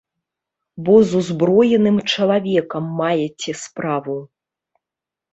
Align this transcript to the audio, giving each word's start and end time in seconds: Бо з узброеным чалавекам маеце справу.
Бо 0.85 0.93
з 1.09 1.19
узброеным 1.23 1.99
чалавекам 2.13 2.87
маеце 3.01 3.53
справу. 3.65 4.15